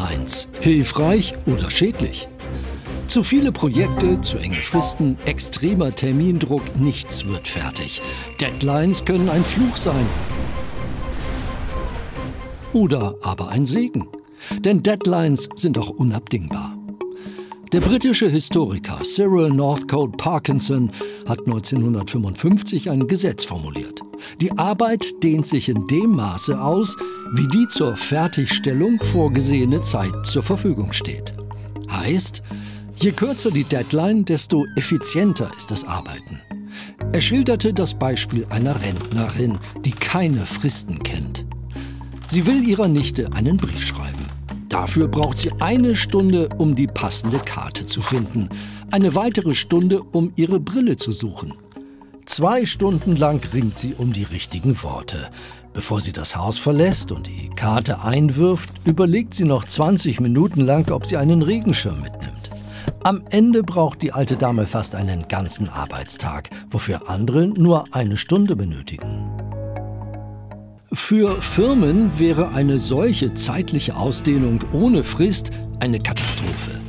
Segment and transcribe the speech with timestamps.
[0.00, 0.48] Deadlines.
[0.60, 2.28] Hilfreich oder schädlich?
[3.06, 8.00] Zu viele Projekte, zu enge Fristen, extremer Termindruck, nichts wird fertig.
[8.40, 10.06] Deadlines können ein Fluch sein.
[12.72, 14.08] Oder aber ein Segen.
[14.58, 16.69] Denn Deadlines sind auch unabdingbar.
[17.72, 20.90] Der britische Historiker Cyril Northcote Parkinson
[21.28, 24.00] hat 1955 ein Gesetz formuliert.
[24.40, 26.96] Die Arbeit dehnt sich in dem Maße aus,
[27.32, 31.32] wie die zur Fertigstellung vorgesehene Zeit zur Verfügung steht.
[31.88, 32.42] Heißt,
[32.96, 36.40] je kürzer die Deadline, desto effizienter ist das Arbeiten.
[37.12, 41.44] Er schilderte das Beispiel einer Rentnerin, die keine Fristen kennt.
[42.26, 44.09] Sie will ihrer Nichte einen Brief schreiben.
[44.70, 48.48] Dafür braucht sie eine Stunde, um die passende Karte zu finden,
[48.92, 51.54] eine weitere Stunde, um ihre Brille zu suchen.
[52.24, 55.28] Zwei Stunden lang ringt sie um die richtigen Worte.
[55.72, 60.88] Bevor sie das Haus verlässt und die Karte einwirft, überlegt sie noch 20 Minuten lang,
[60.92, 62.50] ob sie einen Regenschirm mitnimmt.
[63.02, 68.54] Am Ende braucht die alte Dame fast einen ganzen Arbeitstag, wofür andere nur eine Stunde
[68.54, 69.29] benötigen.
[70.92, 76.80] Für Firmen wäre eine solche zeitliche Ausdehnung ohne Frist eine Katastrophe.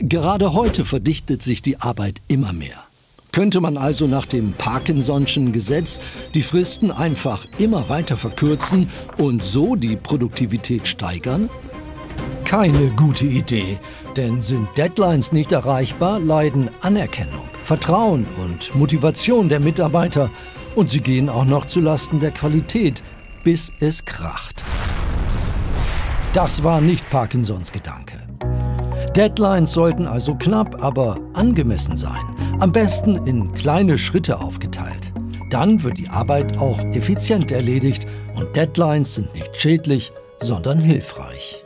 [0.00, 2.82] Gerade heute verdichtet sich die Arbeit immer mehr.
[3.30, 6.00] Könnte man also nach dem Parkinson'schen Gesetz
[6.34, 11.48] die Fristen einfach immer weiter verkürzen und so die Produktivität steigern?
[12.44, 13.78] Keine gute Idee,
[14.16, 20.28] denn sind Deadlines nicht erreichbar, leiden Anerkennung, Vertrauen und Motivation der Mitarbeiter
[20.74, 23.02] und sie gehen auch noch zu Lasten der Qualität,
[23.44, 24.62] bis es kracht.
[26.32, 28.16] Das war nicht Parkinsons Gedanke.
[29.16, 32.24] Deadlines sollten also knapp, aber angemessen sein.
[32.60, 35.12] Am besten in kleine Schritte aufgeteilt.
[35.50, 38.06] Dann wird die Arbeit auch effizient erledigt
[38.36, 41.62] und Deadlines sind nicht schädlich, sondern hilfreich.